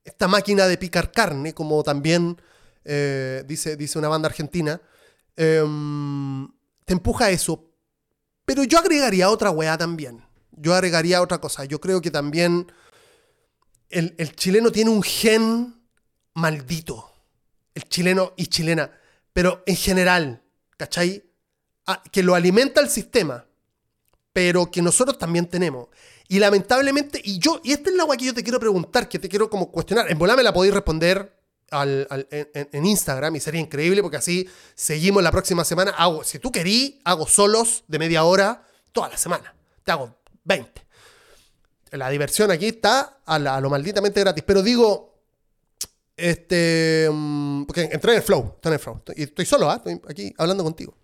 [0.03, 2.41] esta máquina de picar carne, como también
[2.87, 4.81] eh, dice, dice una banda argentina,
[5.37, 6.49] em,
[6.85, 7.71] te empuja a eso.
[8.45, 10.25] Pero yo agregaría otra weá también.
[10.53, 11.65] Yo agregaría otra cosa.
[11.65, 12.71] Yo creo que también
[13.91, 15.83] el, el chileno tiene un gen
[16.35, 17.11] maldito.
[17.75, 18.91] El chileno y chilena.
[19.33, 20.43] Pero en general,
[20.77, 21.25] ¿cachai?
[21.87, 23.47] Ah, que lo alimenta el sistema
[24.35, 25.89] pero que nosotros también tenemos.
[26.27, 29.21] Y lamentablemente, y yo, y esta es la agua que yo te quiero preguntar, que
[29.21, 30.11] te quiero como cuestionar.
[30.11, 31.41] En volá me la podéis responder
[31.83, 35.93] en, Instagram y sería increíble porque así seguimos la próxima semana.
[35.93, 39.55] Hago, si tú querís, hago solos de media hora toda la semana.
[39.83, 40.83] Te hago 20.
[41.93, 44.43] La diversión aquí está a, la- a lo malditamente gratis.
[44.47, 45.15] Pero digo,
[46.17, 49.03] este, mm, porque entré en el flow, estoy en el flow.
[49.15, 49.77] Estoy- solo, ¿ah?
[49.77, 50.95] estoy aquí hablando contigo.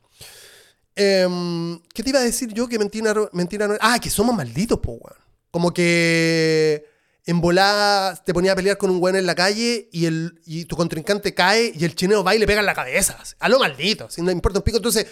[0.95, 4.79] Em, ¿Qué te iba a decir yo que mentira, mentira no Ah, que somos malditos,
[4.81, 5.17] po, weón.
[5.51, 6.85] Como que
[7.27, 10.65] en volada te ponía a pelear con un weón en la calle y, el, y
[10.65, 13.19] tu contrincante cae y el chileno va y le pega en la cabeza.
[13.39, 14.79] A lo maldito, si no importa un pico.
[14.79, 15.07] Entonces,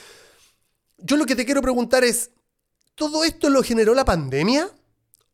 [0.99, 2.31] yo lo que te quiero preguntar es,
[2.95, 4.71] ¿todo esto lo generó la pandemia?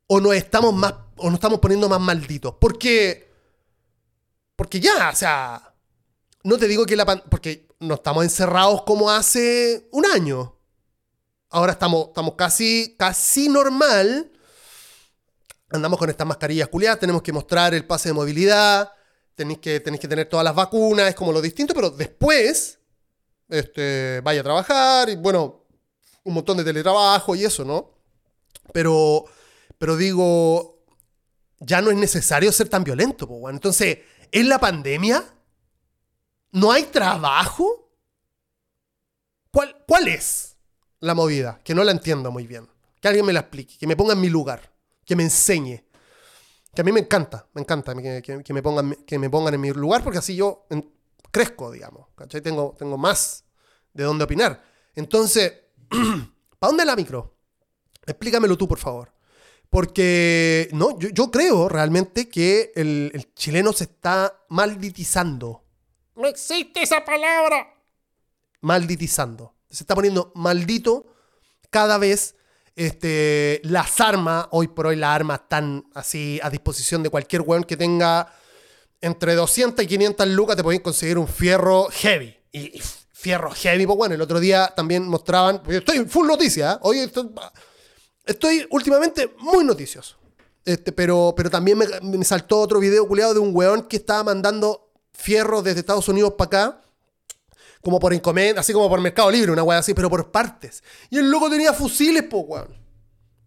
[0.07, 2.57] ¿O nos estamos más, o nos estamos poniendo más malditos?
[2.61, 3.33] Porque,
[4.57, 5.75] porque ya, o sea,
[6.43, 10.59] no te digo que la pandemia, porque no estamos encerrados como hace un año.
[11.51, 14.31] Ahora estamos, estamos casi, casi normal.
[15.75, 18.93] Andamos con estas mascarillas culiadas, tenemos que mostrar el pase de movilidad,
[19.35, 22.79] tenéis que, tener todas las vacunas, es como lo distinto, pero después
[23.49, 25.65] este, vaya a trabajar y bueno,
[26.23, 27.91] un montón de teletrabajo y eso, ¿no?
[28.73, 29.27] Pero,
[29.99, 30.85] digo,
[31.59, 33.29] ya no es necesario ser tan violento.
[33.51, 33.99] Entonces,
[34.31, 35.25] ¿es la pandemia?
[36.53, 37.91] ¿No hay trabajo?
[39.51, 40.57] ¿Cuál, ¿Cuál es
[41.01, 41.61] la movida?
[41.65, 42.69] Que no la entiendo muy bien.
[43.01, 44.74] Que alguien me la explique, que me ponga en mi lugar,
[45.07, 45.85] que me enseñe.
[46.75, 49.55] Que a mí me encanta, me encanta que, que- que me, pongan, que me pongan
[49.55, 50.91] en mi lugar porque así yo en-
[51.31, 52.09] crezco, digamos.
[52.17, 52.41] ¿cachai?
[52.41, 53.45] Tengo, tengo más
[53.93, 54.63] de dónde opinar.
[54.95, 55.53] Entonces,
[56.59, 57.37] ¿para dónde la micro?
[58.07, 59.13] Explícamelo tú, por favor.
[59.71, 65.65] Porque no, yo, yo creo realmente que el, el chileno se está malditizando.
[66.17, 67.75] No existe esa palabra.
[68.61, 69.55] malditizando.
[69.71, 71.07] Se está poniendo maldito
[71.71, 72.37] cada vez
[72.77, 77.65] este, las armas, hoy por hoy las armas están así a disposición de cualquier weón
[77.65, 78.33] que tenga
[79.01, 82.37] entre 200 y 500 lucas, te pueden conseguir un fierro heavy.
[82.53, 82.81] Y,
[83.13, 86.79] fierro heavy, pues bueno, el otro día también mostraban, estoy full noticia, ¿eh?
[86.83, 87.11] hoy
[88.27, 90.17] estoy, últimamente muy noticioso.
[90.65, 94.25] Este, pero, pero también me, me saltó otro video culiado de un weón que estaba
[94.25, 96.85] mandando fierros desde Estados Unidos para acá
[97.85, 100.83] como por encomenda, así como por Mercado Libre, una weá así, pero por partes.
[101.11, 102.75] Y el loco tenía fusiles, po, weón.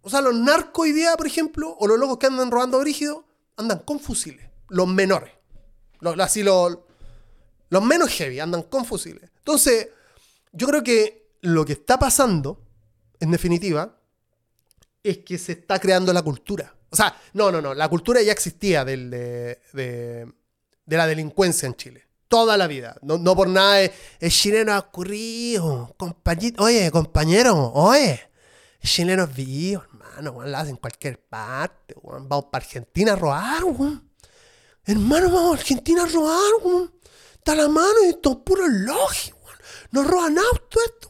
[0.02, 3.26] O sea, los narcos por ejemplo, o los locos que andan robando brígido,
[3.58, 4.48] andan con fusiles.
[4.70, 5.34] Los menores.
[6.00, 6.78] Los, así los.
[7.70, 9.30] Los menos heavy andan con fusiles.
[9.40, 9.90] Entonces,
[10.54, 12.62] yo creo que lo que está pasando,
[13.20, 14.00] en definitiva,
[15.04, 16.74] es que se está creando la cultura.
[16.90, 17.74] O sea, no, no, no.
[17.74, 20.32] La cultura ya existía del, de, de,
[20.86, 22.07] de la delincuencia en Chile.
[22.28, 22.98] Toda la vida.
[23.02, 25.96] No, no por nada es, el chileno ha ocurrido.
[26.60, 28.22] Oye, compañero, oye.
[28.82, 30.32] El chileno es vivo, hermano.
[30.32, 31.96] weón, lo hacen en cualquier parte.
[32.04, 34.12] Vamos para Argentina a robar, weón.
[34.86, 36.94] Hermano, vamos a Argentina a robar, weón.
[37.36, 39.58] Está la mano y esto es puro lógico, weón.
[39.92, 41.08] No roban auto esto,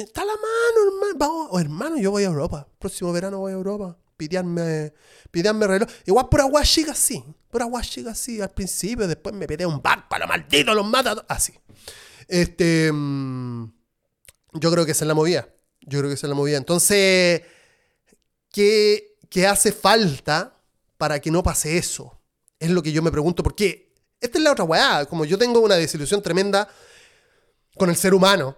[0.00, 1.14] está la mano, hermano.
[1.16, 2.66] Vamos, oh, hermano, yo voy a Europa.
[2.78, 3.96] Próximo verano voy a Europa.
[4.16, 4.94] Pidearme,
[5.30, 5.88] pidearme reloj.
[6.06, 7.22] Igual por agua chica, sí.
[7.56, 8.38] Por agua chica, sí.
[8.38, 11.24] Al principio, después me pide un barco a los malditos, los mata.
[11.26, 11.54] Así.
[12.28, 12.92] Este.
[12.92, 13.64] mm,
[14.52, 15.48] yo creo que esa es la movida.
[15.80, 16.58] Yo creo que esa es la movida.
[16.58, 17.40] Entonces,
[18.52, 20.60] ¿qué, qué hace falta
[20.98, 22.20] para que no pase eso?
[22.58, 23.42] Es lo que yo me pregunto.
[23.42, 25.06] Porque esta es la otra weá.
[25.06, 26.68] Como yo tengo una desilusión tremenda
[27.78, 28.54] con el ser humano.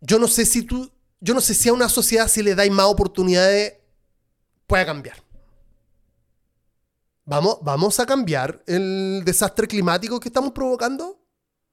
[0.00, 0.90] Yo no sé si tú.
[1.20, 3.74] Yo no sé si a una sociedad si le dais más oportunidades
[4.66, 5.27] pueda cambiar.
[7.28, 11.20] Vamos, vamos a cambiar el desastre climático que estamos provocando.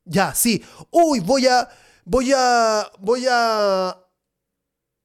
[0.03, 0.61] Ya, sí.
[0.91, 1.69] Uy, voy a.
[2.03, 2.91] Voy a.
[2.99, 3.97] Voy a.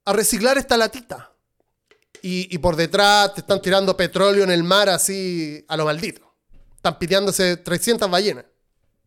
[0.04, 1.32] A reciclar esta latita.
[2.22, 6.34] Y, por detrás te están tirando petróleo en el mar así a lo maldito.
[6.74, 8.44] Están piteándose 300 ballenas.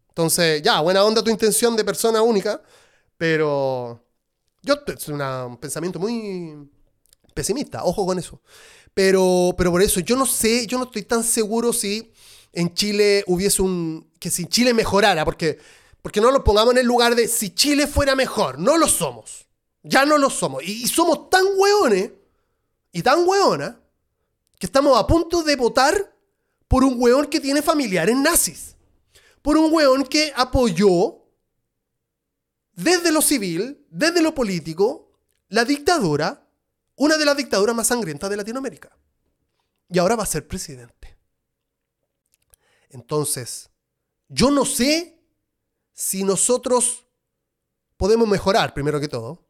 [0.08, 2.62] Entonces, ya, buena onda tu intención de persona única.
[3.18, 4.02] Pero.
[4.62, 6.72] Yo, es un pensamiento muy
[7.34, 8.42] pesimista, ojo con eso.
[8.94, 12.12] Pero, pero por eso, yo no sé, yo no estoy tan seguro si
[12.52, 14.10] en Chile hubiese un.
[14.20, 15.58] que si Chile mejorara, porque,
[16.02, 18.60] porque no lo pongamos en el lugar de si Chile fuera mejor.
[18.60, 19.48] No lo somos.
[19.82, 20.64] Ya no lo somos.
[20.64, 22.12] Y, y somos tan hueones
[22.92, 23.76] y tan hueonas
[24.60, 26.16] que estamos a punto de votar
[26.68, 28.76] por un hueón que tiene familiares nazis.
[29.42, 31.24] Por un hueón que apoyó
[32.74, 35.12] desde lo civil, desde lo político,
[35.50, 36.43] la dictadura,
[36.96, 38.96] una de las dictaduras más sangrientas de Latinoamérica.
[39.90, 41.18] Y ahora va a ser presidente.
[42.90, 43.70] Entonces,
[44.28, 45.20] yo no sé
[45.94, 47.06] si nosotros
[47.98, 49.48] podemos mejorar, primero que todo.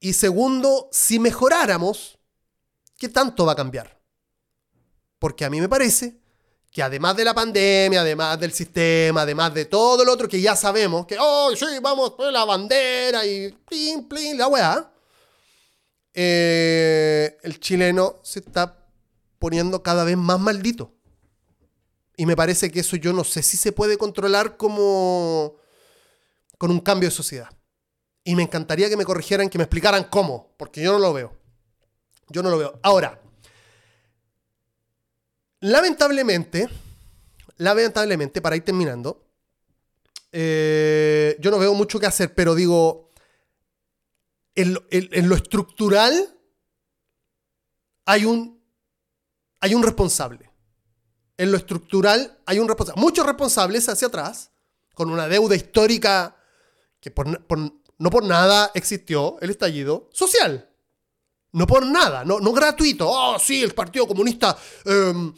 [0.00, 2.18] Y segundo, si mejoráramos,
[2.96, 4.00] ¿qué tanto va a cambiar?
[5.18, 6.20] Porque a mí me parece
[6.70, 10.54] que además de la pandemia, además del sistema, además de todo lo otro que ya
[10.54, 14.92] sabemos, que, oh, sí, vamos la bandera y plin, plin, la weá,
[16.20, 18.84] eh, el chileno se está
[19.38, 20.92] poniendo cada vez más maldito.
[22.16, 25.54] Y me parece que eso yo no sé si se puede controlar como
[26.58, 27.48] con un cambio de sociedad.
[28.24, 31.36] Y me encantaría que me corrigieran, que me explicaran cómo, porque yo no lo veo.
[32.30, 32.80] Yo no lo veo.
[32.82, 33.22] Ahora,
[35.60, 36.68] lamentablemente,
[37.58, 39.24] lamentablemente, para ir terminando,
[40.32, 43.07] eh, yo no veo mucho que hacer, pero digo,
[44.62, 46.36] en lo, estructural
[48.04, 48.62] hay un,
[49.60, 50.50] hay un responsable.
[51.36, 53.00] En lo estructural hay un responsable.
[53.00, 54.50] Muchos responsables hacia atrás,
[54.94, 56.36] con una deuda histórica
[57.00, 57.28] que por-
[57.98, 60.68] no por nada existió el estallido social.
[61.52, 63.08] No por nada, no, no gratuito.
[63.08, 64.56] Oh, sí, el Partido Comunista.
[64.84, 65.32] em,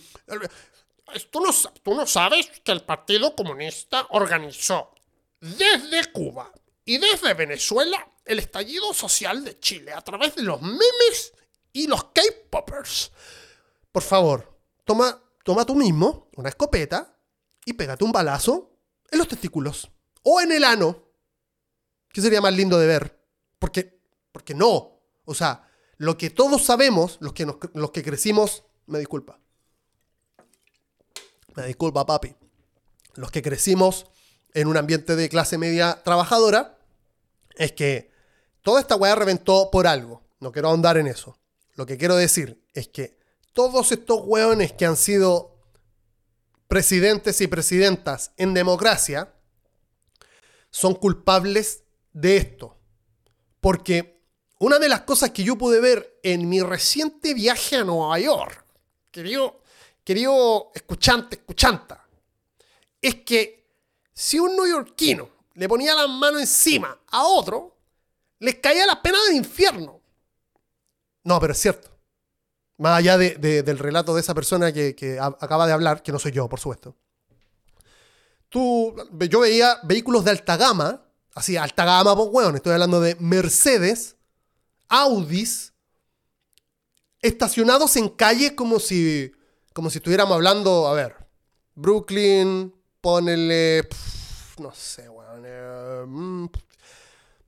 [1.31, 1.51] ¿Tú no,
[1.83, 4.95] tú no sabes que el Partido Comunista organizó
[5.41, 6.53] desde Cuba
[6.85, 11.33] y desde Venezuela el estallido social de Chile a través de los memes
[11.73, 13.11] y los K-Poppers.
[13.93, 17.17] por favor, toma, toma tú mismo una escopeta
[17.65, 18.71] y pégate un balazo
[19.11, 19.91] en los testículos
[20.23, 21.05] o en el ano,
[22.13, 23.21] que sería más lindo de ver.
[23.59, 24.01] Porque,
[24.33, 25.01] porque no.
[25.25, 29.41] O sea, lo que todos sabemos, los que, nos- los que crecimos, me disculpa.
[31.57, 32.35] Me disculpa, papi.
[33.15, 34.07] Los que crecimos
[34.55, 36.79] en un ambiente de clase media trabajadora,
[37.57, 38.11] es que
[38.63, 40.23] toda esta weá reventó por algo.
[40.41, 41.37] No quiero ahondar en eso.
[41.75, 43.19] Lo que quiero decir es que
[43.53, 45.57] todos estos weones que han sido
[46.69, 49.35] presidentes y presidentas en democracia
[50.71, 51.83] son culpables
[52.13, 52.77] de esto.
[53.61, 54.23] Porque
[54.59, 58.65] una de las cosas que yo pude ver en mi reciente viaje a Nueva York,
[59.11, 59.63] querido,
[60.05, 62.07] querido escuchante, escuchanta,
[63.01, 63.69] es que
[64.13, 67.80] si un neoyorquino le ponía las manos encima a otro,
[68.41, 70.01] les caía la pena del infierno.
[71.25, 71.89] No, pero es cierto.
[72.79, 76.13] Más allá de- de- del relato de esa persona que, que acaba de hablar, que
[76.13, 76.97] no soy yo, por supuesto.
[78.49, 78.95] Tú,
[79.31, 84.17] yo veía vehículos de alta gama, así, alta gama, pues, weón, estoy hablando de Mercedes,
[84.89, 85.73] Audis,
[87.23, 89.31] estacionados en calles como si,
[89.73, 91.15] como si estuviéramos hablando, a ver,
[91.75, 93.87] Brooklyn, ponele.
[94.59, 95.43] no sé, weón.
[95.47, 96.47] eh, mm,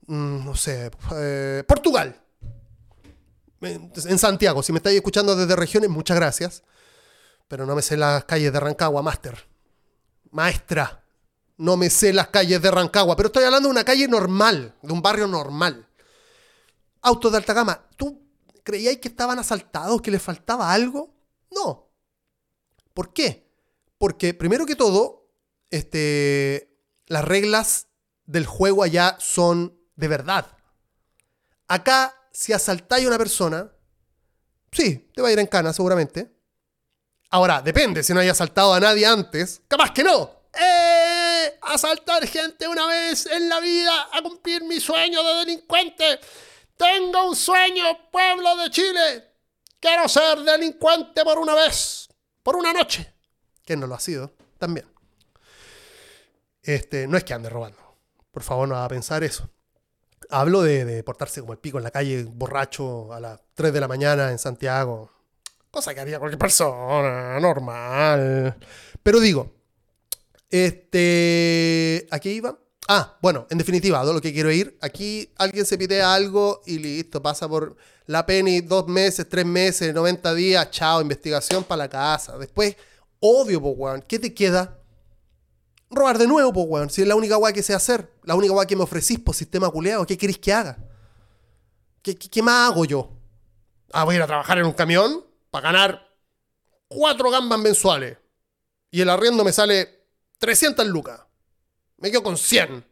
[0.07, 0.91] no sé.
[1.15, 2.19] eh, Portugal.
[3.61, 4.61] En Santiago.
[4.61, 6.63] Si me estáis escuchando desde regiones, muchas gracias.
[7.47, 9.47] Pero no me sé las calles de Rancagua, máster.
[10.31, 11.03] Maestra.
[11.57, 13.15] No me sé las calles de Rancagua.
[13.15, 14.75] Pero estoy hablando de una calle normal.
[14.81, 15.87] De un barrio normal.
[17.01, 17.87] Autos de alta gama.
[17.95, 18.21] ¿Tú
[18.63, 20.01] creíais que estaban asaltados?
[20.01, 21.13] ¿Que les faltaba algo?
[21.51, 21.89] No.
[22.93, 23.49] ¿Por qué?
[23.97, 25.29] Porque, primero que todo,
[25.69, 26.75] este,
[27.07, 27.87] las reglas
[28.25, 30.47] del juego allá son de verdad.
[31.67, 33.71] Acá, si asaltáis a una persona,
[34.71, 36.31] sí, te va a ir en cana seguramente.
[37.31, 40.43] Ahora, depende, si no hay asaltado a nadie antes, capaz que no.
[40.53, 41.57] ¡Eh!
[41.61, 46.19] Asaltar gente una vez en la vida a cumplir mi sueño de delincuente.
[46.77, 49.31] Tengo un sueño, pueblo de Chile.
[49.79, 52.07] Quiero ser delincuente por una vez,
[52.43, 53.13] por una noche.
[53.65, 54.33] ¿Quién no lo ha sido?
[54.59, 54.87] También.
[56.61, 57.79] Este, no es que ande robando.
[58.31, 59.49] Por favor, no va a pensar eso.
[60.35, 63.87] Hablo de, portarse como el pico en la calle, borracho, a las 3 de la
[63.87, 65.11] mañana en Santiago.
[65.69, 68.57] Cosa que haría cualquier persona, normal.
[69.03, 69.51] Pero digo,
[70.49, 72.07] este.
[72.09, 72.57] ¿A qué iba?
[72.87, 74.75] Ah, bueno, en definitiva, a lo que quiero ir.
[74.81, 77.75] Aquí alguien se pide algo y listo, pasa por
[78.07, 82.39] la penny dos meses, tres meses, 90 días, chao, investigación para la casa.
[82.39, 82.75] Después,
[83.19, 84.79] obvio, pues, ¿qué te queda?
[85.95, 86.89] Robar de nuevo, pues, weón.
[86.89, 89.35] Si es la única weá que sé hacer, la única weá que me ofrecís por
[89.35, 90.77] sistema culeado, ¿qué queréis que haga?
[92.01, 93.11] ¿Qué, qué, qué más hago yo?
[93.91, 96.17] Ah, voy a ir a trabajar en un camión para ganar
[96.87, 98.17] cuatro gambas mensuales.
[98.91, 100.07] Y el arriendo me sale
[100.39, 101.21] 300 lucas.
[101.97, 102.85] Me quedo con 100.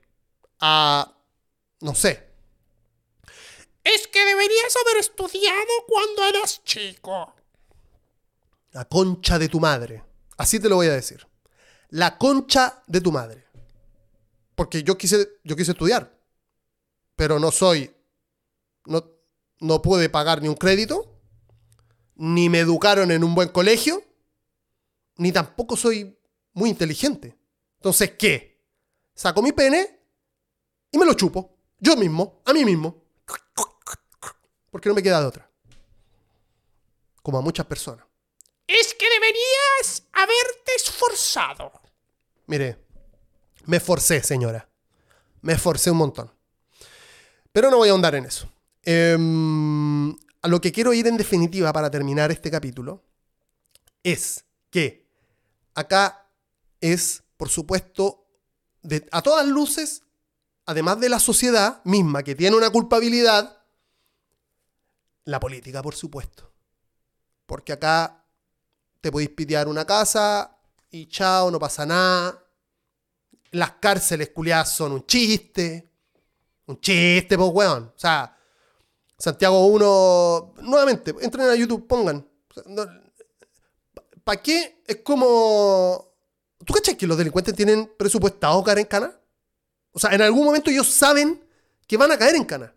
[0.60, 1.18] A.
[1.82, 2.32] No sé.
[3.84, 7.36] Es que deberías haber estudiado cuando eras chico.
[8.72, 10.04] La concha de tu madre.
[10.38, 11.28] Así te lo voy a decir.
[11.92, 13.46] La concha de tu madre.
[14.56, 16.18] Porque yo quise, yo quise estudiar.
[17.16, 17.94] Pero no soy.
[18.86, 19.06] No,
[19.60, 21.20] no pude pagar ni un crédito.
[22.16, 24.04] Ni me educaron en un buen colegio.
[25.18, 26.18] Ni tampoco soy
[26.54, 27.38] muy inteligente.
[27.76, 28.64] Entonces, ¿qué?
[29.14, 30.00] Saco mi pene
[30.92, 31.58] y me lo chupo.
[31.78, 33.04] Yo mismo, a mí mismo.
[34.70, 35.52] Porque no me queda de otra.
[37.22, 38.06] Como a muchas personas.
[38.66, 41.81] Es que deberías haberte esforzado.
[42.52, 42.78] Mire,
[43.66, 44.68] me esforcé, señora.
[45.42, 46.30] Me esforcé un montón.
[47.54, 48.52] Pero no voy a ahondar en eso.
[48.84, 53.06] Em, a lo que quiero ir en definitiva para terminar este capítulo
[54.04, 55.08] es que
[55.76, 56.28] acá
[56.82, 58.28] es, por supuesto,
[58.82, 60.04] de- a todas luces,
[60.66, 63.64] además de la sociedad misma que tiene una culpabilidad,
[65.24, 66.52] la política, por supuesto.
[67.46, 68.26] Porque acá
[69.00, 70.58] te podéis pitear una casa
[70.90, 72.41] y chao, no pasa nada.
[73.52, 75.92] Las cárceles culiadas son un chiste.
[76.68, 77.92] Un chiste, pues, weón.
[77.96, 78.38] O sea,
[79.18, 82.28] Santiago 1, nuevamente, entren a YouTube, pongan.
[84.24, 84.82] ¿Para qué?
[84.88, 86.10] Es como...
[86.66, 89.20] ¿Tú cachas que los delincuentes tienen presupuestado caer en cana?
[89.92, 91.44] O sea, en algún momento ellos saben
[91.88, 92.74] que van a caer en cana.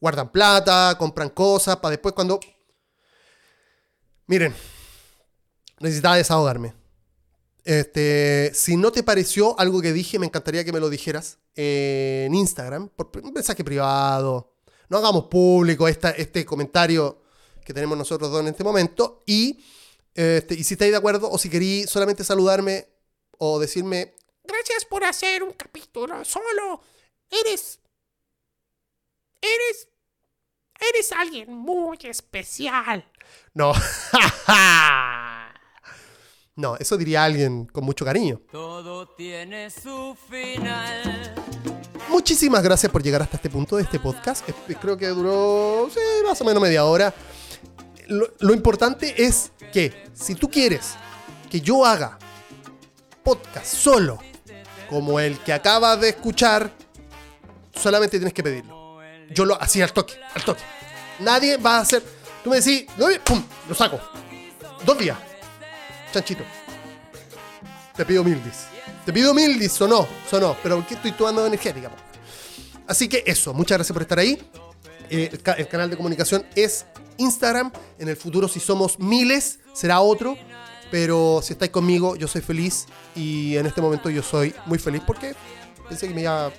[0.00, 2.40] Guardan plata, compran cosas, para después cuando...
[4.26, 4.54] Miren,
[5.80, 6.79] necesitaba desahogarme.
[7.64, 12.34] Este, si no te pareció algo que dije, me encantaría que me lo dijeras en
[12.34, 14.54] Instagram, por un mensaje privado.
[14.88, 17.22] No hagamos público esta- este comentario
[17.64, 19.22] que tenemos nosotros dos en este momento.
[19.26, 19.62] Y,
[20.14, 22.88] este, si estáis de acuerdo, o si queréis solamente saludarme
[23.38, 26.80] o decirme, Gracias por hacer un capítulo solo.
[27.30, 27.78] Eres.
[29.40, 29.88] Eres.
[30.92, 33.04] Eres alguien muy especial.
[33.54, 33.72] no.
[36.60, 38.40] no, eso diría alguien con mucho cariño.
[38.52, 41.34] Todo tiene su final.
[42.08, 44.46] Muchísimas gracias por llegar hasta este punto de este podcast.
[44.80, 47.14] Creo que duró sí, más o menos media hora.
[48.08, 50.94] Lo, lo importante es que si tú quieres
[51.48, 52.18] que yo haga
[53.22, 54.18] podcast solo,
[54.88, 56.70] como el que acabas de escuchar,
[57.74, 58.98] solamente tienes que pedirlo.
[59.32, 60.62] Yo lo hacía al toque, al toque.
[61.20, 62.02] Nadie va a hacer.
[62.42, 63.42] Tú me decís, "No, ¡pum!
[63.68, 64.00] Lo saco.
[64.84, 65.16] Dos días.
[66.12, 66.44] Chanchito.
[67.96, 68.66] Te pido mildis.
[69.04, 70.56] Te pido mildis, sonó, sonó.
[70.62, 71.90] Pero ¿qué estoy tomando energética?
[72.86, 74.40] Así que eso, muchas gracias por estar ahí.
[75.10, 76.86] Eh, el, el canal de comunicación es
[77.18, 77.72] Instagram.
[77.98, 80.36] En el futuro, si somos miles, será otro.
[80.90, 82.86] Pero si estáis conmigo, yo soy feliz.
[83.14, 85.34] Y en este momento yo soy muy feliz porque
[85.88, 86.52] pensé que me iba.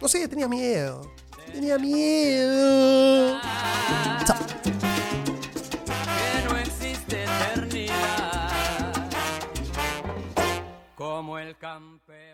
[0.00, 1.10] No sé, tenía miedo.
[1.52, 3.40] Tenía miedo.
[4.26, 4.36] Chao.
[11.54, 12.31] Campeón.